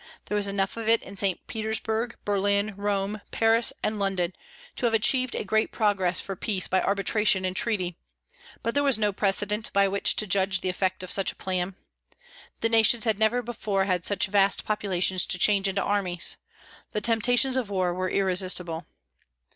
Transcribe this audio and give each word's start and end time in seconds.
There 0.25 0.35
was 0.35 0.47
enough 0.47 0.77
of 0.77 0.89
it 0.89 1.03
in 1.03 1.15
St. 1.15 1.45
Petersburg, 1.45 2.15
Berlin, 2.25 2.73
Rome, 2.75 3.21
Paris, 3.29 3.71
and 3.83 3.99
London 3.99 4.33
to 4.75 4.87
have 4.87 4.95
achieved 4.95 5.35
a 5.35 5.43
great 5.43 5.71
progress 5.71 6.19
for 6.19 6.35
peace 6.35 6.67
by 6.67 6.81
arbitration 6.81 7.45
and 7.45 7.55
treaty, 7.55 7.99
but 8.63 8.73
there 8.73 8.81
was 8.81 8.97
no 8.97 9.13
precedent 9.13 9.71
by 9.73 9.87
which 9.87 10.15
to 10.15 10.25
judge 10.25 10.61
the 10.61 10.69
effect 10.69 11.03
of 11.03 11.11
such 11.11 11.31
a 11.31 11.35
plan. 11.35 11.75
The 12.61 12.69
nations 12.69 13.03
had 13.03 13.19
never 13.19 13.43
before 13.43 13.83
had 13.83 14.03
such 14.03 14.25
vast 14.25 14.65
populations 14.65 15.27
to 15.27 15.37
change 15.37 15.67
into 15.67 15.83
armies. 15.83 16.37
The 16.93 17.01
temptations 17.01 17.55
of 17.55 17.69
war 17.69 17.93
were 17.93 18.09
irresistible. 18.09 18.87